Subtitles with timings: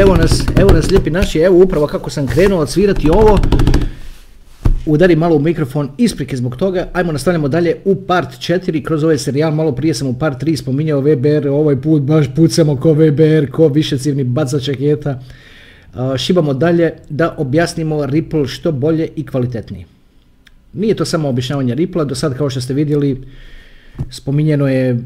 [0.00, 3.38] Evo nas, evo nas lijepi naši, evo upravo kako sam krenuo odsvirati ovo,
[4.86, 9.18] udari malo u mikrofon, isprike zbog toga, ajmo nastavljamo dalje u part 4 kroz ovaj
[9.18, 13.50] serijal, malo prije sam u part 3 spominjao VBR, ovaj put baš pucamo ko VBR,
[13.50, 15.20] ko višecivni bacač raketa,
[16.16, 19.86] šibamo dalje da objasnimo Ripple što bolje i kvalitetnije.
[20.72, 23.22] Nije to samo objašnjavanje Ripple, do sad kao što ste vidjeli,
[24.10, 24.98] spominjeno je,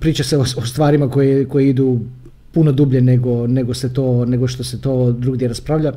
[0.00, 2.00] priča se o, stvarima koje, koje idu
[2.52, 5.92] puno dublje nego, nego, se to, nego što se to drugdje raspravlja.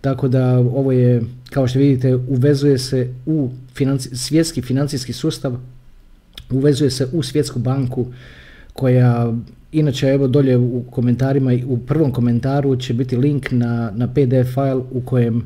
[0.00, 5.56] Tako da ovo je, kao što vidite, uvezuje se u financi, svjetski financijski sustav,
[6.50, 8.06] uvezuje se u svjetsku banku
[8.72, 9.34] koja,
[9.72, 14.82] inače evo dolje u komentarima, u prvom komentaru će biti link na, na PDF file
[14.90, 15.42] u kojem,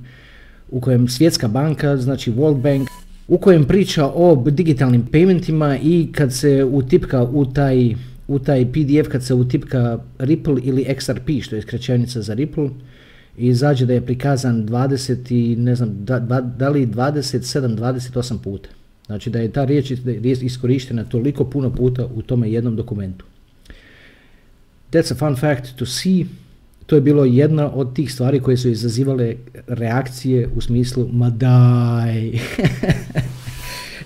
[0.70, 2.89] u kojem svjetska banka, znači World Bank,
[3.28, 7.95] u kojem priča o digitalnim paymentima i kad se utipka u taj
[8.29, 12.71] u taj PDF kad se utipka Ripple ili XRP, što je skraćenica za Ripple,
[13.39, 18.69] i izađe da je prikazan 20 i ne znam, da, da li 27, 28 puta.
[19.06, 19.93] Znači da je ta riječ
[20.43, 23.25] iskorištena toliko puno puta u tome jednom dokumentu.
[24.93, 26.25] That's a fun fact to see.
[26.87, 29.34] To je bilo jedna od tih stvari koje su izazivale
[29.67, 32.29] reakcije u smislu ma daj.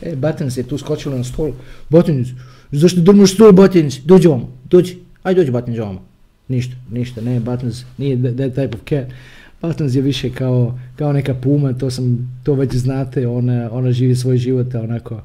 [0.02, 1.52] e, Buttons je tu skočilo na stol.
[1.88, 2.28] Buttons,
[2.72, 4.00] Zašto drmuš stol, Buttons?
[4.04, 4.96] Dođi vam, dođi.
[5.22, 6.02] Ajde dođi Buttons ovamo.
[6.48, 9.14] Ništa, ništa, ne, Buttons nije that type of cat.
[9.62, 14.16] Buttons je više kao, kao neka puma, to sam, to već znate, ona, ona živi
[14.16, 15.22] svoj život, onako,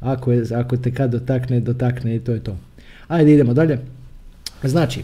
[0.00, 2.56] ako, je, ako te kad dotakne, dotakne i to je to.
[3.08, 3.78] Ajde idemo dalje.
[4.62, 5.00] Znači,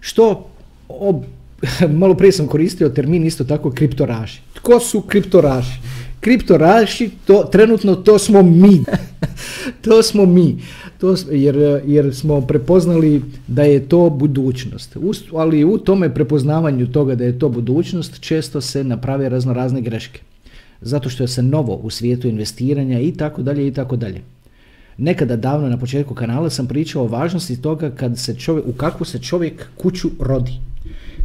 [0.00, 0.50] što,
[0.88, 1.22] ob,
[2.00, 4.40] malo prije sam koristio termin isto tako kriptoraši.
[4.54, 5.80] Tko su kriptoraši?
[6.24, 8.84] Kriptoraši, to, trenutno to smo mi.
[9.84, 10.56] to smo mi
[11.04, 14.96] to, jer, jer smo prepoznali da je to budućnost.
[15.34, 20.20] Ali u tome prepoznavanju toga da je to budućnost često se naprave razno razne greške.
[20.80, 24.20] Zato što je se novo u svijetu investiranja i tako dalje i tako dalje.
[24.98, 29.06] Nekada davno na početku kanala sam pričao o važnosti toga kad se čovjek, u kakvu
[29.06, 30.52] se čovjek kuću rodi.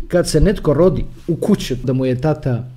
[0.08, 2.72] Kad se netko rodi u kuću da mu je tata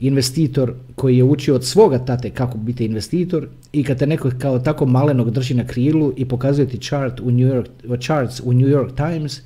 [0.00, 4.58] investitor koji je učio od svoga tate kako biti investitor i kad te neko kao
[4.58, 7.68] tako malenog drži na krilu i pokazuje ti chart u New York,
[8.00, 9.40] charts u New York Times,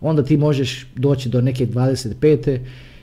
[0.00, 2.58] onda ti možeš doći do neke 25.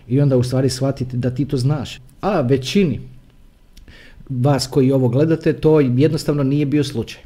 [0.08, 2.00] i onda u stvari shvatiti da ti to znaš.
[2.22, 3.00] A većini
[4.30, 7.22] vas koji ovo gledate, to jednostavno nije bio slučaj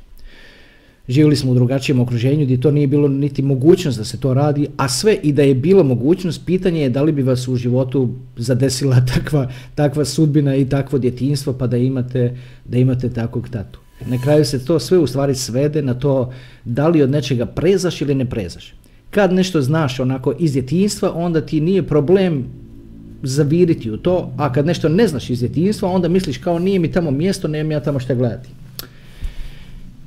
[1.10, 4.68] živjeli smo u drugačijem okruženju gdje to nije bilo niti mogućnost da se to radi,
[4.78, 8.10] a sve i da je bilo mogućnost, pitanje je da li bi vas u životu
[8.38, 13.80] zadesila takva, takva sudbina i takvo djetinstvo pa da imate, da imate takvog tatu.
[14.06, 16.34] Na kraju se to sve u stvari svede na to
[16.66, 18.74] da li od nečega prezaš ili ne prezaš.
[19.10, 22.46] Kad nešto znaš onako iz djetinstva, onda ti nije problem
[23.24, 26.92] zaviriti u to, a kad nešto ne znaš iz djetinstva, onda misliš kao nije mi
[26.92, 28.50] tamo mjesto, nemam ja tamo šta gledati.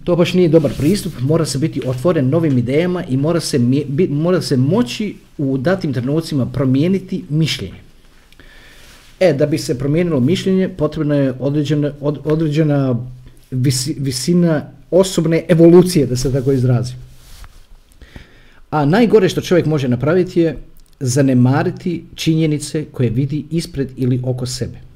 [0.05, 3.61] To baš nije dobar pristup, mora se biti otvoren novim idejama i mora se,
[4.09, 7.79] mora se moći u datim trenucima promijeniti mišljenje.
[9.21, 12.97] E, da bi se promijenilo mišljenje, potrebna je određena, određena
[13.97, 16.93] visina osobne evolucije, da se tako izrazi.
[18.71, 20.57] A najgore što čovjek može napraviti je
[21.01, 24.92] zanemariti činjenice koje vidi ispred ili oko sebe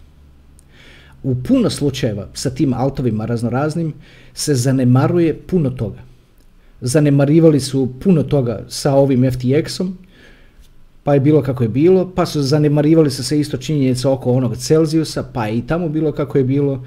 [1.22, 3.94] u puno slučajeva sa tim altovima raznoraznim
[4.34, 6.02] se zanemaruje puno toga.
[6.80, 9.98] Zanemarivali su puno toga sa ovim FTX-om,
[11.04, 14.56] pa je bilo kako je bilo, pa su zanemarivali se se isto činjenica oko onog
[14.56, 16.84] Celzijusa, pa je i tamo bilo kako je bilo.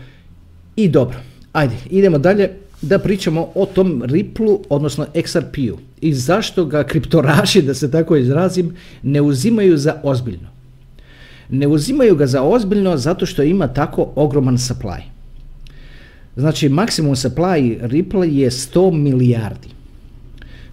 [0.76, 1.18] I dobro,
[1.52, 2.50] ajde, idemo dalje
[2.82, 8.76] da pričamo o tom Riplu, odnosno XRP-u i zašto ga kriptoraši, da se tako izrazim,
[9.04, 10.59] ne uzimaju za ozbiljno
[11.50, 15.02] ne uzimaju ga za ozbiljno zato što ima tako ogroman supply.
[16.36, 19.68] Znači, maksimum supply Ripple je 100 milijardi.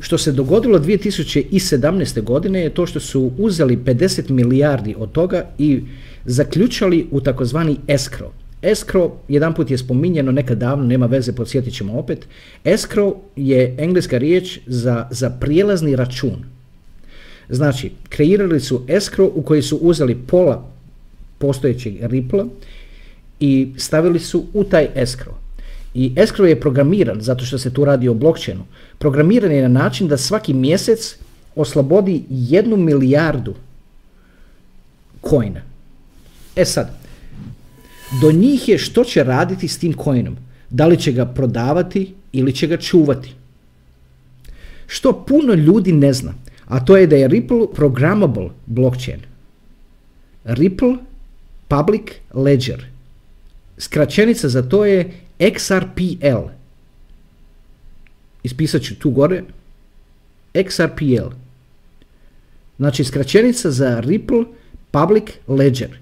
[0.01, 2.23] Što se dogodilo 2017.
[2.23, 5.83] godine je to što su uzeli 50 milijardi od toga i
[6.25, 8.31] zaključali u takozvani escrow.
[8.63, 12.27] Escrow, jedan put je spominjeno nekad davno, nema veze, podsjetit ćemo opet.
[12.65, 16.56] Escrow je engleska riječ za, za prijelazni račun.
[17.49, 20.69] Znači, kreirali su escrow u koji su uzeli pola
[21.39, 22.45] postojećeg Ripple
[23.41, 25.35] i stavili su u taj escrow.
[25.95, 28.65] I escrow je programiran, zato što se tu radi o blockchainu,
[28.99, 31.17] programiran je na način da svaki mjesec
[31.57, 33.55] oslobodi jednu milijardu
[35.29, 35.61] coina.
[36.57, 36.91] E sad,
[38.21, 40.37] do njih je što će raditi s tim coinom.
[40.71, 43.33] Da li će ga prodavati ili će ga čuvati.
[44.87, 46.35] Što puno ljudi ne zna,
[46.67, 49.21] a to je da je Ripple programmable blockchain.
[50.45, 50.97] Ripple
[51.69, 52.03] Public
[52.35, 52.87] Ledger.
[53.79, 56.49] Skraćenica za to je XRPL.
[58.43, 59.43] Ispisat ću tu gore.
[60.55, 61.31] XRPL.
[62.77, 64.45] Znači skraćenica za Ripple
[64.91, 65.99] Public Ledger.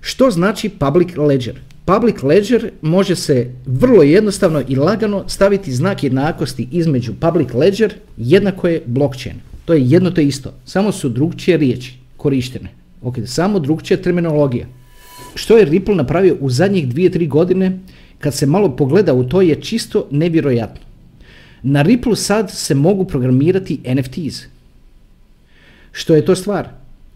[0.00, 1.60] Što znači Public Ledger?
[1.84, 8.68] Public Ledger može se vrlo jednostavno i lagano staviti znak jednakosti između Public Ledger jednako
[8.68, 9.51] je blockchain.
[9.64, 12.68] To je jedno to isto, samo su drugčije riječi korištene.
[13.02, 14.66] Ok, samo drugčija terminologija.
[15.34, 17.78] Što je Ripple napravio u zadnjih dvije, tri godine,
[18.18, 20.80] kad se malo pogleda u to je čisto nevjerojatno.
[21.62, 24.42] Na Ripple sad se mogu programirati NFTs.
[25.92, 26.68] Što je to stvar?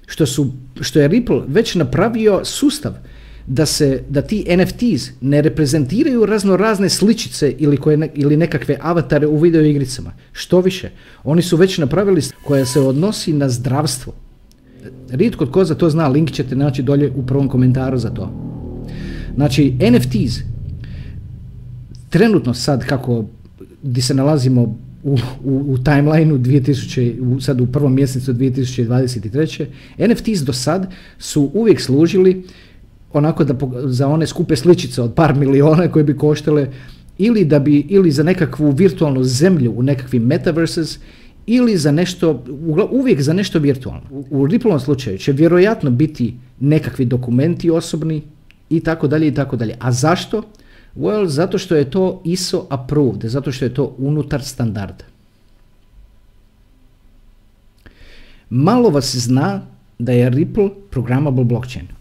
[0.07, 2.93] Što, su, što je Ripple već napravio sustav
[3.47, 9.27] da se da ti NFTs ne reprezentiraju razno razne sličice ili, koje, ili nekakve avatare
[9.27, 10.13] u video igricama.
[10.33, 10.91] Što više,
[11.25, 14.13] oni su već napravili koja se odnosi na zdravstvo.
[15.11, 18.33] Rijetko tko za to zna, link ćete naći dolje u prvom komentaru za to.
[19.35, 20.39] Znači, NFTs,
[22.11, 23.25] trenutno sad kako
[23.83, 24.63] gdje se nalazimo
[25.03, 29.67] u, u, u timelineu 2000, u, sad u prvom mjesecu 2023.
[29.99, 32.45] NFTs do sad su uvijek služili
[33.13, 33.55] onako da
[33.85, 36.69] za one skupe sličice od par miliona koje bi koštale
[37.19, 40.99] ili da bi ili za nekakvu virtualnu zemlju u nekakvim metaverses
[41.47, 42.45] ili za nešto,
[42.91, 44.03] uvijek za nešto virtualno.
[44.11, 48.23] U, u slučaju će vjerojatno biti nekakvi dokumenti osobni
[48.71, 49.75] i tako dalje i tako dalje.
[49.79, 50.43] A zašto?
[50.97, 55.05] Well, zato što je to ISO approved, zato što je to unutar standarda.
[58.51, 59.67] Malo vas zna
[59.99, 61.96] da je Ripple programmable blockchain.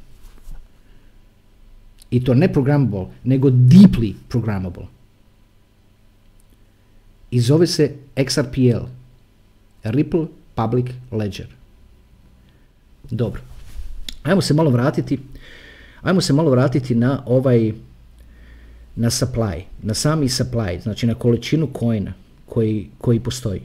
[2.16, 4.88] I to ne programmable, nego deeply programmable.
[7.32, 8.88] I zove se XRPL.
[9.84, 11.48] Ripple Public Ledger.
[13.12, 13.42] Dobro.
[14.24, 15.20] Ajmo se malo vratiti
[16.06, 17.74] ajmo se malo vratiti na ovaj
[18.96, 22.14] na supply, na sami supply, znači na količinu coina
[22.46, 23.62] koji, koji postoji.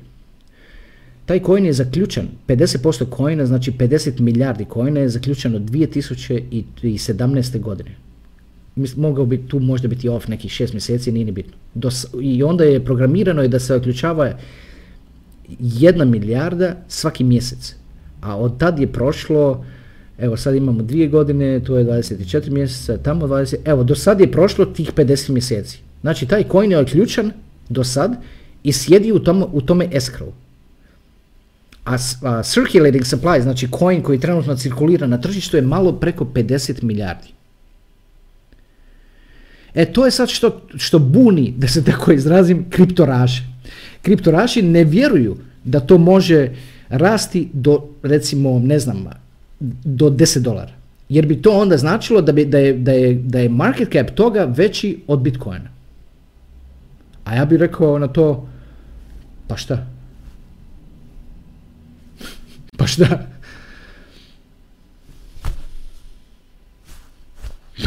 [1.27, 7.61] Taj coin je zaključan, 50% coina, znači 50 milijardi coina je zaključano 2017.
[7.61, 7.91] godine.
[8.97, 11.53] Mogao bi tu možda biti off nekih šest mjeseci, nije ni bitno.
[12.23, 14.33] I onda je programirano je da se zaključava
[15.59, 17.75] jedna milijarda svaki mjesec.
[18.21, 19.65] A od tad je prošlo
[20.21, 24.33] Evo sad imamo dvije godine, tu je 24 mjeseca, tamo 20, evo do sad je
[24.33, 25.81] prošlo tih 50 mjeseci.
[26.01, 27.33] Znači taj coin je ključan
[27.69, 28.17] do sad
[28.63, 30.31] i sjedi u, tom, u tome escrow.
[31.85, 36.83] A, a circulating supply, znači coin koji trenutno cirkulira na tržištu je malo preko 50
[36.83, 37.29] milijardi.
[39.75, 43.43] E to je sad što, što buni, da se tako izrazim, kriptoraši.
[44.03, 46.49] Kriptoraši ne vjeruju da to može
[46.89, 49.05] rasti do recimo, ne znam,
[49.85, 50.73] do 10 dolara.
[51.09, 54.11] Jer bi to onda značilo da, bi, da, je, da, je, da je market cap
[54.11, 55.71] toga veći od Bitcoina.
[57.25, 58.49] A ja bih rekao na to,
[59.47, 59.87] pa šta?
[62.81, 63.27] pa šta?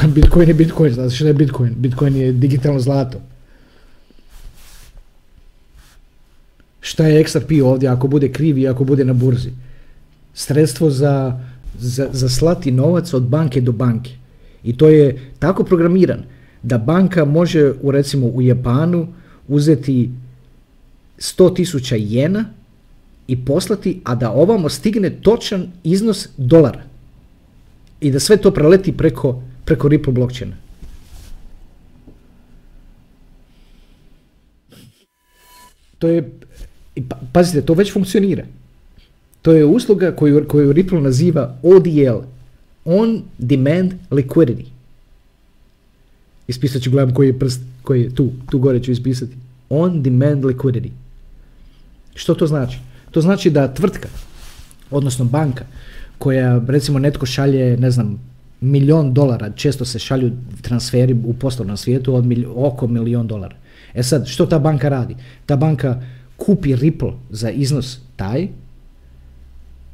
[0.16, 1.74] Bitcoin je Bitcoin, znači što je Bitcoin?
[1.78, 3.22] Bitcoin je digitalno zlato.
[6.82, 9.50] Šta je XRP ovdje ako bude krivi i ako bude na burzi?
[10.34, 11.40] Sredstvo za
[11.80, 14.12] za, za slati novac od banke do banke.
[14.64, 16.24] I to je tako programiran
[16.64, 19.08] da banka može u recimo u Japanu
[19.48, 20.10] uzeti
[21.18, 22.46] 100.000 jena
[23.28, 26.84] i poslati, a da ovamo stigne točan iznos dolara.
[28.02, 30.56] I da sve to preleti preko, preko Ripple blockchaina.
[36.00, 36.32] To je,
[37.10, 38.46] pa, pazite, to već funkcionira.
[39.42, 42.28] To je usluga koju, koju Ripple naziva ODL,
[42.86, 44.66] On Demand Liquidity.
[46.48, 49.36] Ispisat ću, gledam koji je prst, koji je tu, tu gore ću ispisati.
[49.70, 50.90] On Demand Liquidity.
[52.16, 52.78] Što to znači?
[53.12, 54.10] To znači da tvrtka,
[54.92, 55.66] odnosno banka,
[56.18, 58.33] koja recimo netko šalje, ne znam,
[58.64, 63.56] milion dolara, često se šalju transferi u poslovnom svijetu od oko milion dolara.
[63.94, 65.16] E sad, što ta banka radi?
[65.46, 66.02] Ta banka
[66.38, 68.48] kupi Ripple za iznos taj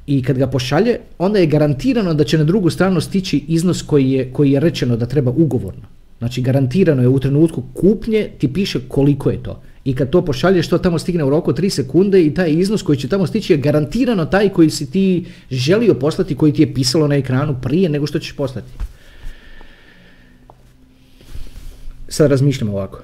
[0.07, 4.11] i kad ga pošalje, onda je garantirano da će na drugu stranu stići iznos koji
[4.11, 5.88] je, koji je rečeno da treba ugovorno.
[6.19, 9.61] Znači garantirano je u trenutku kupnje ti piše koliko je to.
[9.83, 12.98] I kad to pošalješ, to tamo stigne u roku 3 sekunde i taj iznos koji
[12.98, 17.07] će tamo stići je garantirano taj koji si ti želio poslati, koji ti je pisalo
[17.07, 18.71] na ekranu prije nego što ćeš poslati.
[22.07, 23.03] Sad razmišljam ovako.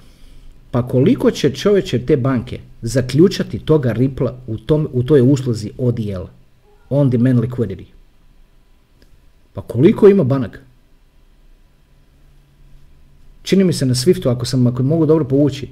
[0.72, 6.24] Pa koliko će čovječe te banke zaključati toga ripla u, tom, u toj usluzi ODL,
[6.90, 7.86] on demand liquidity?
[9.54, 10.60] Pa koliko ima banaka?
[13.44, 15.68] Čini mi se na Swiftu, ako sam ako mogu dobro povući,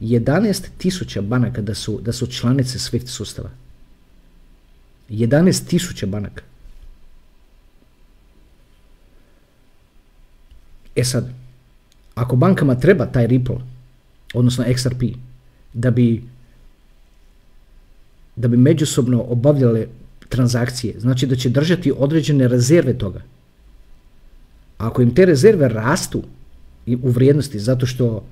[0.00, 3.50] 11.000 banaka da su, da su članice SWIFT sustava.
[5.10, 6.42] 11.000 banaka.
[10.96, 11.28] E sad,
[12.14, 13.58] ako bankama treba taj Ripple,
[14.34, 15.14] odnosno XRP,
[15.72, 16.22] da bi
[18.36, 19.86] da bi međusobno obavljale
[20.28, 23.22] transakcije, znači da će držati određene rezerve toga.
[24.78, 26.22] Ako im te rezerve rastu
[27.02, 28.24] u vrijednosti zato što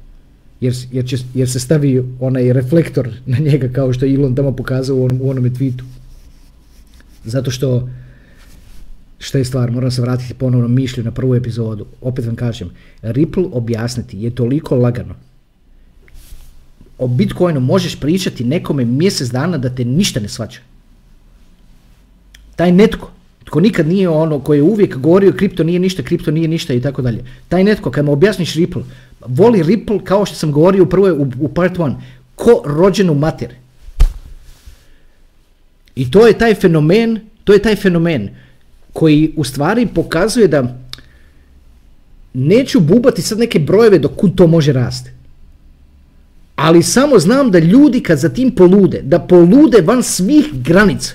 [0.60, 4.56] jer, jer, će, jer se stavi onaj reflektor na njega kao što je Elon tamo
[4.56, 5.82] pokazao u, onom, u onome tweetu.
[7.24, 7.88] Zato što
[9.18, 11.86] šta je stvar, moram se vratiti ponovno mišlju na prvu epizodu.
[12.00, 12.70] Opet vam kažem,
[13.02, 15.14] Ripple objasniti je toliko lagano.
[16.98, 20.60] O Bitcoinu možeš pričati nekome mjesec dana da te ništa ne svaća.
[22.56, 23.10] Taj netko,
[23.44, 26.80] tko nikad nije ono koji je uvijek govorio kripto nije ništa, kripto nije ništa i
[26.80, 27.24] tako dalje.
[27.48, 28.82] Taj netko, kad mu objasniš Ripple,
[29.26, 31.94] voli Ripple kao što sam govorio u prvoj, u, u part one,
[32.34, 33.54] ko rođenu mater.
[35.96, 38.28] I to je taj fenomen, to je taj fenomen
[38.92, 40.78] koji u stvari pokazuje da
[42.34, 45.10] neću bubati sad neke brojeve do kud to može rasti.
[46.56, 51.14] Ali samo znam da ljudi kad za tim polude, da polude van svih granica,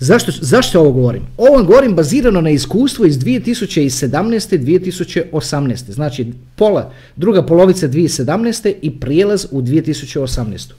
[0.00, 1.22] Zašto, zašto ovo govorim?
[1.36, 4.58] Ovo govorim bazirano na iskustvu iz 2017.
[4.58, 5.90] 2018.
[5.90, 8.74] Znači pola, druga polovica 2017.
[8.82, 10.72] i prijelaz u 2018.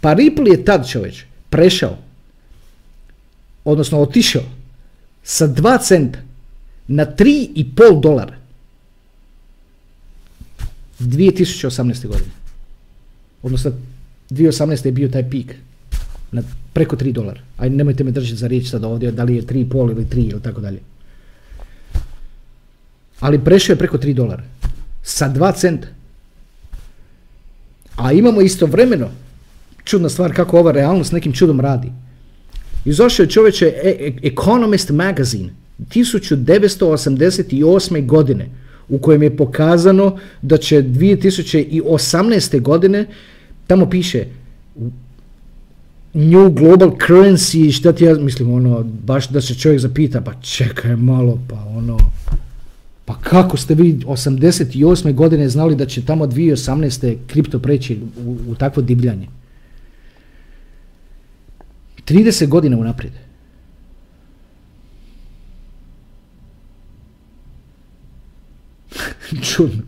[0.00, 1.98] Pa Ripple je tad čovječ prešao,
[3.64, 4.42] odnosno otišao
[5.22, 6.18] sa 2 centa
[6.88, 8.36] na 3,5 dolara
[11.00, 12.06] 2018.
[12.06, 12.30] godine.
[13.42, 13.72] Odnosno
[14.30, 14.86] 2018.
[14.86, 15.54] je bio taj pik
[16.32, 16.42] na
[16.74, 17.40] preko 3 dolara.
[17.56, 20.42] Aj nemojte me držati za riječ sad ovdje, da li je 3,5 ili 3 ili
[20.42, 20.80] tako dalje.
[23.20, 24.42] Ali prešao je preko 3 dolara.
[25.02, 25.88] Sa 2 centa.
[27.96, 29.10] A imamo istovremeno,
[29.84, 31.92] čudna stvar kako ova realnost nekim čudom radi.
[32.84, 38.06] Izašao je čovječe e, e, Economist Magazine 1988.
[38.06, 38.48] godine
[38.88, 42.60] u kojem je pokazano da će 2018.
[42.60, 43.06] godine
[43.66, 44.24] tamo piše
[46.14, 50.96] new global currency, šta ti ja mislim, ono, baš da se čovjek zapita, pa čekaj
[50.96, 51.98] malo, pa ono,
[53.04, 55.14] pa kako ste vi 88.
[55.14, 57.16] godine znali da će tamo 2018.
[57.26, 59.28] kripto preći u, u takvo divljanje?
[62.06, 63.12] 30 godina unaprijed.
[69.54, 69.82] čudno.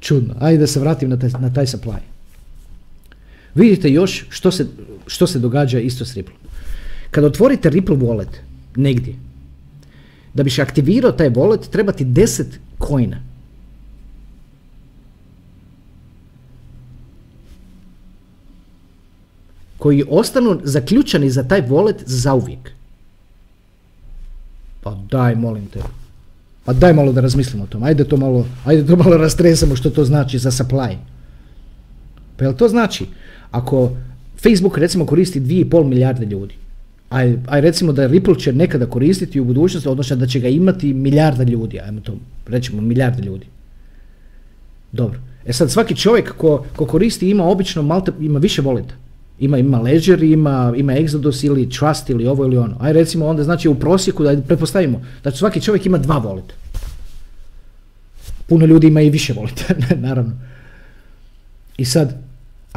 [0.00, 0.34] Čudno.
[0.40, 2.15] Ajde da se vratim na taj, na taj supply.
[3.56, 4.66] Vidite još što se,
[5.06, 6.34] što se događa isto s Ripple.
[7.10, 8.36] Kad otvorite Ripple wallet
[8.76, 9.14] negdje,
[10.34, 12.44] da biš aktivirao taj wallet treba ti 10
[12.78, 13.26] kojina.
[19.78, 22.70] koji ostanu zaključani za taj wallet zauvijek.
[24.82, 25.80] Pa daj, molim te.
[26.64, 27.82] Pa daj malo da razmislimo o tom.
[27.82, 30.96] Ajde to malo, ajde to malo rastresamo što to znači za supply.
[32.36, 33.06] Pa jel to znači
[33.56, 33.90] ako
[34.42, 36.54] Facebook recimo koristi 2,5 milijarde ljudi,
[37.08, 41.44] aj recimo da Ripple će nekada koristiti u budućnosti, odnosno da će ga imati milijarda
[41.44, 43.46] ljudi, ajmo to, recimo milijarde ljudi.
[44.92, 45.18] Dobro.
[45.46, 48.94] E sad svaki čovjek ko, ko koristi ima obično malte, ima više volita.
[49.38, 52.76] Ima, ima Ledger, ima, ima Exodus ili Trust ili ovo ili ono.
[52.80, 56.54] Aj recimo onda znači u prosjeku da pretpostavimo da svaki čovjek ima dva volita.
[58.46, 59.64] Puno ljudi ima i više volita,
[60.08, 60.32] naravno.
[61.76, 62.25] I sad,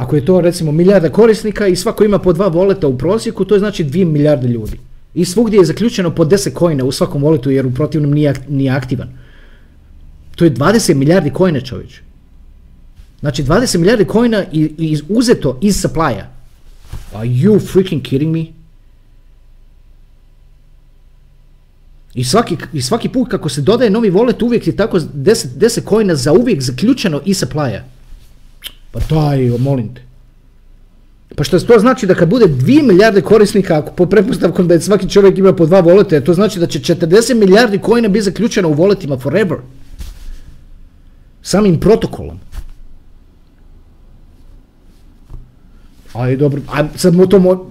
[0.00, 3.54] ako je to recimo milijarda korisnika i svako ima po dva voleta u prosjeku, to
[3.54, 4.78] je znači 2 milijarde ljudi.
[5.14, 8.70] I svugdje je zaključeno po 10 kojina u svakom voletu jer u protivnom nije, nije
[8.70, 9.08] aktivan.
[10.36, 12.00] To je 20 milijardi kojina čovječ.
[13.20, 14.44] Znači 20 milijardi kojina
[14.78, 16.26] iz, uzeto iz supply-a.
[17.12, 18.44] Are you freaking kidding me?
[22.14, 25.84] I svaki, I svaki put kako se dodaje novi wallet uvijek je tako 10, 10
[25.84, 27.80] kojina za uvijek zaključeno i supply
[28.90, 30.02] Pa daj, molim te.
[31.36, 34.80] Pa što to znači da kad bude 2 milijarde korisnika, ako po pretpostavkom da je
[34.80, 38.68] svaki čovjek ima po dva volete, to znači da će 40 milijardi kojina biti zaključeno
[38.68, 39.58] u voletima forever.
[41.42, 42.40] Samim protokolom.
[46.12, 47.70] Ali dobro, a sad to mo,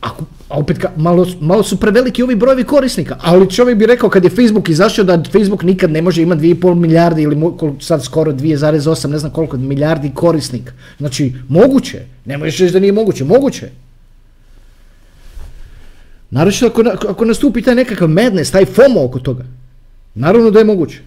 [0.00, 4.24] ako, opet ka, malo, malo su preveliki ovi brojevi korisnika, ali čovjek bi rekao kad
[4.24, 7.36] je Facebook izašao da Facebook nikad ne može imati 2,5 milijardi ili
[7.80, 10.72] sad skoro 2,8, ne znam koliko milijardi korisnika.
[10.98, 13.68] Znači, moguće, ne možeš reći da nije moguće, moguće.
[16.30, 19.44] Naravno ako, ako nastupi taj nekakav madness, taj FOMO oko toga,
[20.14, 21.00] naravno da je moguće.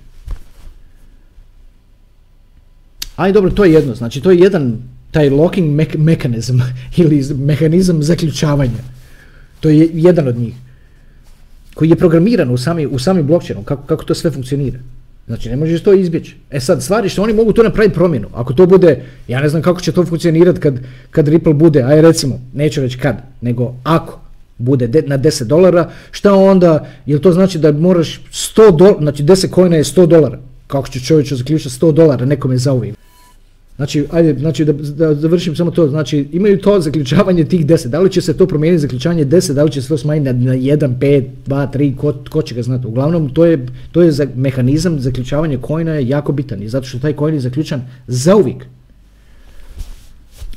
[3.15, 4.77] Aj dobro, to je jedno, znači to je jedan
[5.11, 6.61] taj locking me- mekanizam
[6.97, 8.93] ili mehanizam zaključavanja.
[9.63, 10.53] To je jedan od njih.
[11.73, 14.79] Koji je programiran u sami, u sami blockchainu, kako, kako to sve funkcionira.
[15.27, 16.35] Znači ne možeš to izbjeći.
[16.51, 18.27] E sad, stvari što oni mogu to napraviti promjenu.
[18.33, 20.79] Ako to bude, ja ne znam kako će to funkcionirati kad,
[21.11, 24.19] kad Ripple bude, aj recimo, neću reći kad, nego ako
[24.57, 29.23] bude de, na 10 dolara, šta onda, jel to znači da moraš 100 dolara, znači
[29.23, 30.39] 10 kojina je 100 dolara.
[30.67, 32.95] Kako će čovjek zaključiti 100 dolara nekome zauvijek?
[33.75, 37.99] Znači, ajde, znači da, da završim samo to, znači imaju to zaključavanje tih 10, da
[37.99, 40.53] li će se to promijeniti zaključavanje 10, da li će se to smanjiti na, na
[40.53, 42.87] 1, 5, 2, 3, ko, ko će ga znati.
[42.87, 46.99] Uglavnom, to je, to je za, mehanizam zaključavanja kojina je jako bitan i zato što
[46.99, 48.65] taj coin je zaključan zauvijek.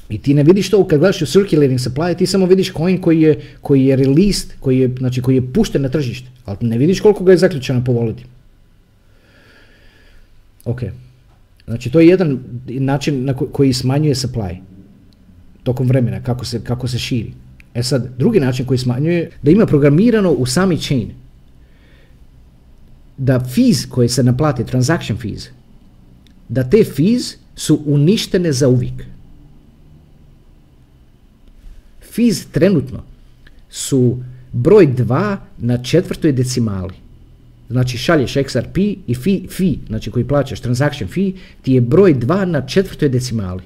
[0.08, 3.22] I ti ne vidiš to kad gledaš u circulating supply, ti samo vidiš coin koji
[3.22, 7.00] je, koji je released, koji je, znači koji je pušten na tržište, ali ne vidiš
[7.00, 8.24] koliko ga je zaključano po voliti.
[10.64, 10.82] Ok.
[11.66, 14.56] Znači to je jedan način na koji smanjuje supply
[15.62, 17.32] tokom vremena, kako se, kako se širi.
[17.74, 21.10] E sad, drugi način koji smanjuje, da ima programirano u sami chain
[23.16, 25.48] da fees koje se naplate, transaction fees,
[26.48, 29.04] da te fees su uništene za uvijek.
[32.12, 33.02] Fees trenutno
[33.70, 36.94] su broj 2 na četvrtoj decimali.
[37.70, 42.44] Znači šalješ XRP i fee, fee, znači koji plaćaš, transaction fee, ti je broj 2
[42.44, 43.62] na četvrtoj decimali.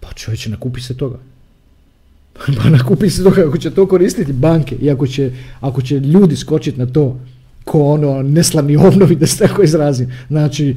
[0.00, 1.18] Pa čovječe, nakupi se toga.
[2.62, 6.36] pa nakupi se toga ako će to koristiti banke i ako će, ako će ljudi
[6.36, 7.20] skočiti na to
[7.64, 10.12] ko ono neslani obnovi da se tako izrazim.
[10.28, 10.76] Znači,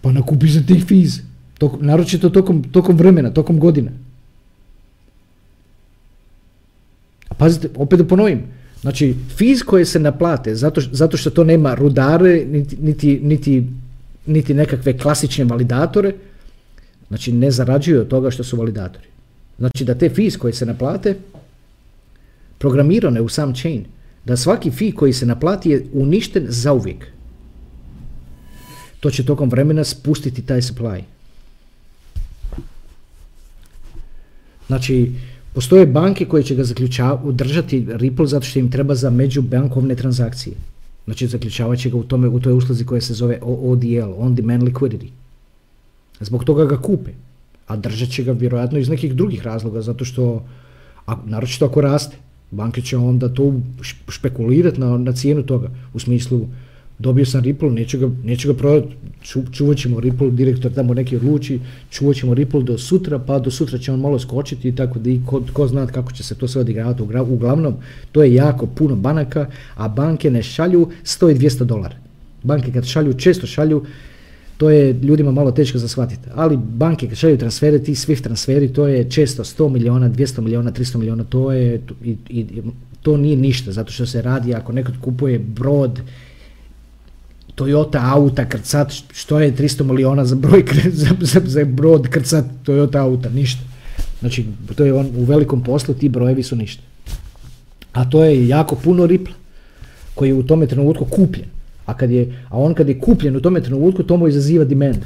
[0.00, 1.20] pa nakupi se tih fees.
[1.58, 3.90] Tok, naročito tokom, tokom vremena, tokom godina.
[7.28, 8.42] A pazite, opet da ponovim,
[8.80, 13.66] Znači, fiz koje se naplate zato, zato što to nema rudare, niti, niti, niti,
[14.26, 16.12] niti nekakve klasične validatore,
[17.08, 19.06] znači ne zarađuju od toga što su validatori.
[19.58, 21.16] Znači da te fiz koje se naplate,
[22.58, 23.84] programirane u sam chain,
[24.24, 27.06] da svaki fee koji se naplati je uništen zauvijek.
[29.00, 31.02] To će tokom vremena spustiti taj supply.
[34.66, 35.12] Znači,
[35.58, 36.62] Postoje banke koje će ga
[37.32, 40.54] držati Ripple zato što im treba za međubankovne transakcije.
[41.04, 44.62] Znači zaključavat će ga u, tome, u toj usluzi koja se zove ODL, On Demand
[44.62, 45.08] Liquidity.
[46.20, 47.10] Zbog toga ga kupe.
[47.66, 50.44] A držat će ga vjerojatno iz nekih drugih razloga, zato što,
[51.06, 52.16] a naročito ako raste,
[52.50, 53.52] banke će onda to
[54.08, 55.70] špekulirati na, na cijenu toga.
[55.94, 56.46] U smislu,
[56.98, 61.16] dobio sam Ripple, neću ga, neću ga prodati, Ču, čuvat ćemo Ripple, direktor tamo neki
[61.16, 65.10] odluči, čuvat ćemo Ripple do sutra, pa do sutra će on malo skočiti tako da
[65.10, 67.02] i ko, ko zna kako će se to sve odigravati.
[67.02, 67.74] Uglavnom,
[68.12, 71.96] to je jako puno banaka, a banke ne šalju 100 i 200 dolara.
[72.42, 73.84] Banke kad šalju, često šalju,
[74.56, 76.28] to je ljudima malo teško za shvatiti.
[76.34, 80.72] Ali banke kad šalju transfere, ti Swift transferi, to je često 100 miliona, 200 miliona,
[80.72, 82.62] 300 miliona, to je, i, i,
[83.02, 86.00] to nije ništa, zato što se radi, ako neko kupuje brod,
[87.58, 92.96] Toyota auta krcat, što je 300 miliona za broj za, za, za brod krcat Toyota
[92.96, 93.62] auta, ništa.
[94.20, 94.44] Znači,
[94.76, 96.82] to je on u velikom poslu, ti brojevi su ništa.
[97.92, 99.34] A to je jako puno ripla
[100.14, 101.46] koji je u tome trenutku kupljen.
[101.86, 104.98] A, kad je, a on kad je kupljen u tome trenutku, to mu izaziva demand.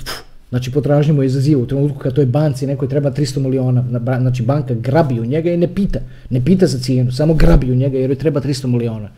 [0.49, 3.85] Znači potražnje mu izaziva u trenutku kad toj banci nekoj treba 300 miliona,
[4.21, 7.75] znači banka grabi u njega i ne pita, ne pita za cijenu, samo grabi u
[7.75, 9.09] njega jer joj treba 300 miliona.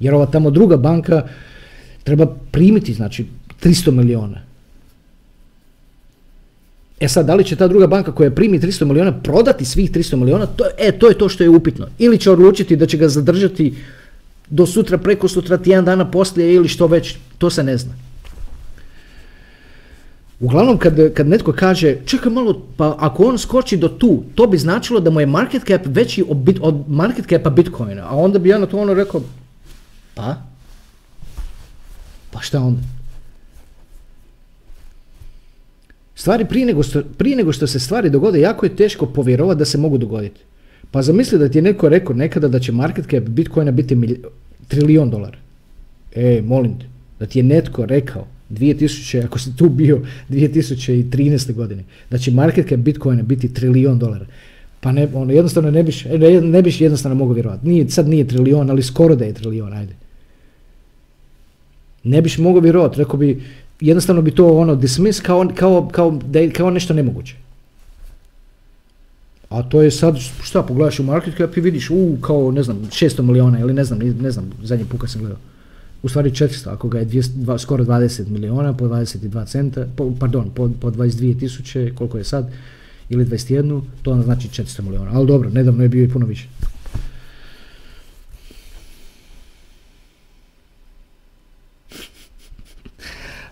[0.00, 1.22] Jer ova tamo druga banka
[2.04, 3.26] treba primiti znači
[3.62, 4.40] 300 miliona.
[7.00, 10.16] E sad, da li će ta druga banka koja primi 300 miliona prodati svih 300
[10.16, 11.86] miliona, to, e, to je to što je upitno.
[11.98, 13.74] Ili će odlučiti da će ga zadržati
[14.50, 17.92] do sutra, preko sutra, tjedan dana poslije ili što već, to se ne zna.
[20.40, 24.58] Uglavnom kad, kad netko kaže, čekaj malo, pa ako on skoči do tu, to bi
[24.58, 28.02] značilo da mu je market cap veći od, bit, od market capa Bitcoina.
[28.08, 29.20] A onda bi ja na to ono rekao,
[30.14, 30.36] pa?
[32.34, 32.80] Pa šta onda?
[36.14, 39.64] Stvari prije nego, što, prije nego što se stvari dogode, jako je teško povjerovati da
[39.64, 40.40] se mogu dogoditi.
[40.90, 44.18] Pa zamisli da ti je neko rekao nekada da će market cap Bitcoina biti milj,
[44.68, 45.38] trilijon dolara.
[46.14, 46.86] E, molim te,
[47.18, 51.52] da ti je netko rekao 2000, ako si tu bio 2013.
[51.52, 54.26] godine, da će market cap Bitcoina biti trilijon dolara.
[54.80, 57.68] Pa ne, ono, jednostavno ne biš, ne, ne biš jednostavno mogao vjerovati.
[57.68, 60.03] Nije, sad nije trilijon, ali skoro da je trilijon, ajde.
[62.04, 63.42] Ne biš mogao vjerovati, rekao bi,
[63.80, 67.34] jednostavno bi to ono dismiss kao, kao, kao, da kao nešto nemoguće.
[69.48, 72.76] A to je sad, šta, pogledaš u market cap i vidiš, u, kao, ne znam,
[72.76, 75.38] 600 miliona ili ne znam, ne znam, zadnji put kad sam gledao.
[76.02, 80.50] U stvari 400, ako ga je 200, skoro 20 miliona po 22 centa, po, pardon,
[80.50, 82.50] po, po 22 tisuće, koliko je sad,
[83.08, 85.10] ili 21, to onda znači 400 miliona.
[85.14, 86.48] Ali dobro, nedavno je bio i puno više.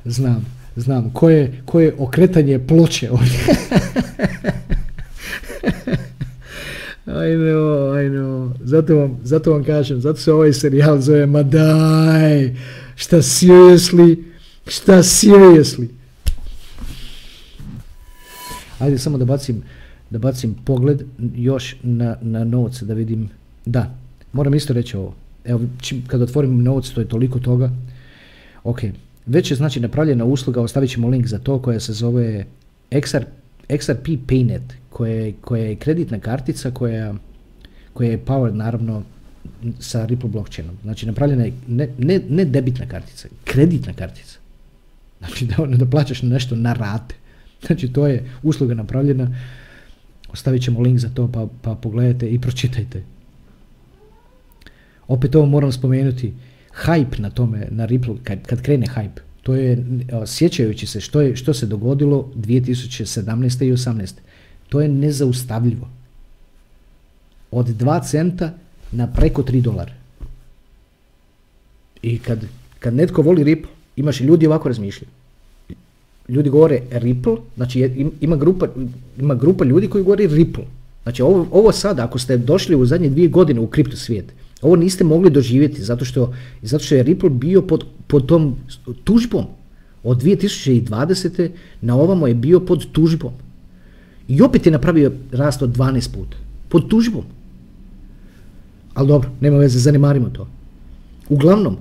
[0.04, 1.10] Znam, znam.
[1.12, 3.38] Koje, koje okretanje ploče ovdje.
[7.06, 8.52] I know, I know.
[8.64, 12.56] Zato vam, zato vam kažem, zato se ovaj serijal zove Ma daj,
[12.96, 14.22] šta seriously,
[14.66, 15.88] šta seriously.
[18.78, 19.62] Ajde samo da bacim,
[20.10, 21.02] da bacim pogled
[21.34, 23.28] još na, na notes da vidim.
[23.66, 23.94] Da,
[24.32, 25.14] moram isto reći ovo.
[25.44, 27.70] Evo, čim, kad otvorim notes, to je toliko toga.
[28.64, 28.80] Ok,
[29.26, 32.44] već je znači napravljena usluga, ostavit ćemo link za to koja se zove
[32.90, 33.24] XR,
[33.68, 37.14] XRP Paynet, koja, koja je kreditna kartica koja,
[37.92, 39.02] koja je powered naravno
[39.78, 40.76] sa Ripple blockchainom.
[40.82, 44.38] Znači napravljena je ne, ne, ne debitna kartica, kreditna kartica.
[45.18, 47.14] Znači da, da plaćaš nešto na rate.
[47.66, 49.36] Znači to je usluga napravljena.
[50.32, 53.02] Ostavit ćemo link za to pa, pa pogledajte i pročitajte.
[55.08, 56.32] Opet ovo moram spomenuti
[56.84, 59.84] hype na tome, na Ripple, kad, kad krene hype, to je,
[60.26, 63.64] sjećajući se što, je, što se dogodilo 2017.
[63.64, 64.12] i 18.
[64.68, 65.88] To je nezaustavljivo.
[67.50, 68.54] Od 2 centa
[68.92, 69.92] na preko 3 dolara.
[72.02, 72.44] I kad,
[72.78, 75.10] kad netko voli Ripple, imaš ljudi ovako razmišljaju.
[76.28, 78.66] Ljudi govore Ripple, znači ima grupa,
[79.18, 80.64] ima grupa ljudi koji govore Ripple.
[81.02, 84.76] Znači ovo, ovo sada, ako ste došli u zadnje dvije godine u kripto svijet, ovo
[84.76, 88.56] niste mogli doživjeti zato što, zato što je Ripple bio pod, pod tom
[89.04, 89.44] tužbom.
[90.02, 91.50] Od 2020.
[91.80, 93.32] na ovamo je bio pod tužbom.
[94.28, 96.36] I opet je napravio rast od 12 puta.
[96.68, 97.24] Pod tužbom.
[98.94, 100.48] Ali dobro, nema veze, zanemarimo to.
[101.28, 101.76] Uglavnom,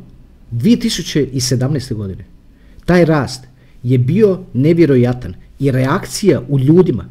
[0.51, 1.93] 2017.
[1.93, 2.25] godine
[2.85, 3.43] taj rast
[3.83, 7.05] je bio nevjerojatan i reakcija u ljudima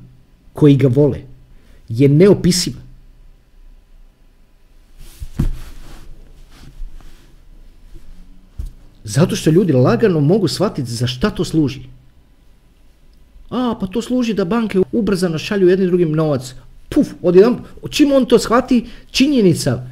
[0.52, 1.20] koji ga vole
[1.88, 2.80] je neopisiva.
[9.10, 11.80] Zato što ljudi lagano mogu shvatiti za šta to služi.
[13.50, 16.54] A, pa to služi da banke ubrzano šalju jedni drugim novac.
[16.88, 17.56] Puf, odjedan,
[17.90, 19.86] čim on to shvati, činjenica,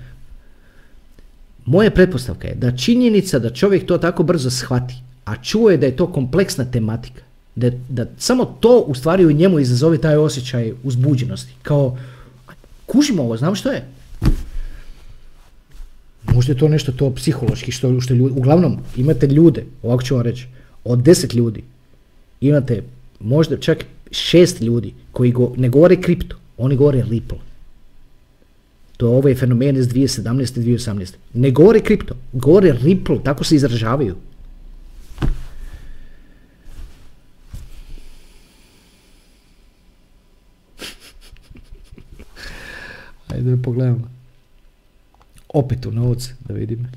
[1.66, 5.96] moja pretpostavka je da činjenica da čovjek to tako brzo shvati, a čuje da je
[5.96, 7.22] to kompleksna tematika,
[7.54, 11.54] da, da samo to u stvari u njemu izazove taj osjećaj uzbuđenosti.
[11.62, 11.98] Kao,
[12.86, 13.97] kužimo ovo, znam što je.
[16.34, 20.22] Možda je to nešto to psihološki što, što ljudi, uglavnom imate ljude, ovako ću vam
[20.22, 20.46] reći,
[20.84, 21.62] od deset ljudi
[22.40, 22.82] imate
[23.20, 27.38] možda čak šest ljudi koji go, ne govore kripto, oni govore Ripple.
[28.96, 30.60] To je ovaj fenomen iz 2017.
[30.60, 31.14] i 2018.
[31.34, 34.16] Ne govore kripto, govore Ripple, tako se izražavaju.
[43.28, 44.17] Ajde da pogledamo.
[45.48, 46.88] Opet u novce, da vidim.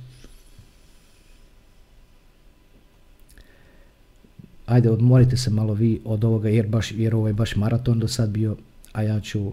[4.71, 8.29] ajde odmorite se malo vi od ovoga jer, baš, jer ovo baš maraton do sad
[8.29, 8.55] bio,
[8.93, 9.51] a ja ću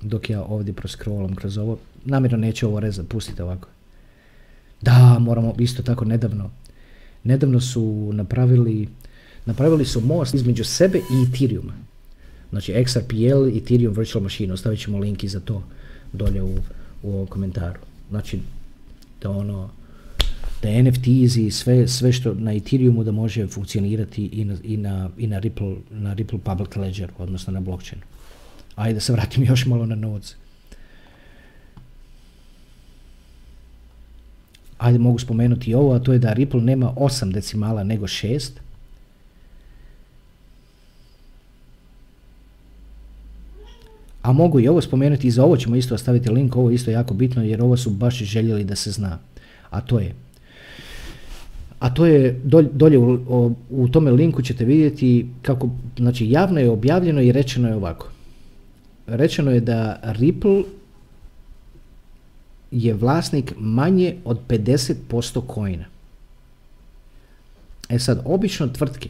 [0.00, 3.68] dok ja ovdje proskrolam kroz ovo, namjerno neću ovo rezati, pustite ovako.
[4.80, 6.50] Da, moramo isto tako nedavno.
[7.24, 8.88] Nedavno su napravili,
[9.46, 11.72] napravili su most između sebe i Ethereuma.
[12.50, 15.62] Znači XRPL Ethereum Virtual Machine, ostavit ćemo link za to
[16.12, 16.54] dolje u,
[17.02, 17.80] u ovom komentaru.
[18.10, 18.40] Znači,
[19.18, 19.70] to ono,
[20.62, 25.10] da NFTs i sve, sve što na Ethereumu da može funkcionirati i na, i na,
[25.18, 28.04] i na, Ripple, na Ripple Public Ledger, odnosno na blockchainu.
[28.74, 30.34] Ajde da se vratim još malo na novce.
[34.78, 38.50] Ajde mogu spomenuti i ovo, a to je da Ripple nema 8 decimala nego 6.
[44.28, 46.90] A mogu i ovo spomenuti i za ovo ćemo isto ostaviti link, ovo je isto
[46.90, 49.18] jako bitno jer ovo su baš željeli da se zna.
[49.70, 50.14] A to je
[51.78, 52.40] a to je
[52.72, 57.74] dolje u, u, tome linku ćete vidjeti kako, znači javno je objavljeno i rečeno je
[57.74, 58.08] ovako.
[59.06, 60.62] Rečeno je da Ripple
[62.70, 65.84] je vlasnik manje od 50% coina.
[67.88, 69.08] E sad, obično tvrtke,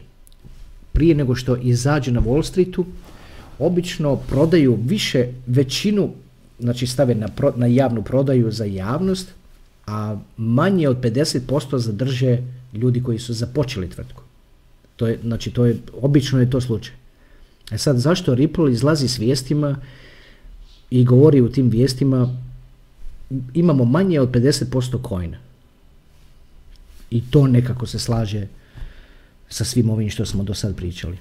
[0.93, 2.85] prije nego što izađe na Wall Streetu,
[3.59, 6.11] obično prodaju više, većinu,
[6.59, 9.29] znači stave na, na javnu prodaju za javnost,
[9.87, 12.39] a manje od 50% zadrže
[12.73, 14.23] ljudi koji su započeli tvrtku.
[14.97, 16.95] To je, znači, to je, obično je to slučaj.
[17.71, 19.77] E sad, zašto Ripple izlazi s vijestima
[20.91, 22.37] i govori u tim vijestima
[23.55, 25.39] imamo manje od 50% coina.
[27.11, 28.47] I to nekako se slaže
[29.49, 31.19] sa svim ovim što smo do sad pričali.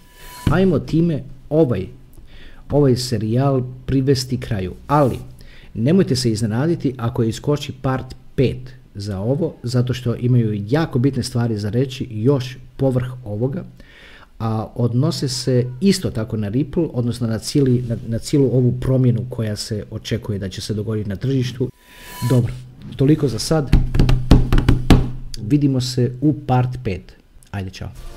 [0.51, 1.87] Ajmo time ovaj,
[2.71, 4.73] ovaj serijal privesti kraju.
[4.87, 5.19] Ali,
[5.73, 8.55] nemojte se iznenaditi ako je iskoči part 5
[8.95, 13.63] za ovo, zato što imaju jako bitne stvari za reći još povrh ovoga,
[14.39, 19.25] a odnose se isto tako na Ripple, odnosno na, cijeli, na, na cijelu ovu promjenu
[19.29, 21.69] koja se očekuje da će se dogoditi na tržištu.
[22.29, 22.53] Dobro,
[22.95, 23.71] toliko za sad.
[25.41, 26.99] Vidimo se u part 5.
[27.51, 28.16] Ajde, čao.